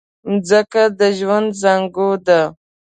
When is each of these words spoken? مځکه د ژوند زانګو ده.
مځکه 0.29 0.83
د 0.99 1.01
ژوند 1.17 1.47
زانګو 1.61 2.09
ده. 2.25 2.41